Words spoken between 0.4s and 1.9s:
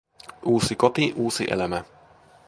Uusi koti, uusi elämä.